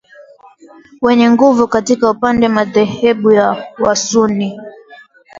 yenye 1.09 1.29
nguvu 1.29 1.67
katika 1.67 2.09
upande 2.11 2.47
madhehebu 2.47 3.31
ya 3.31 3.67
wasunni 3.79 4.59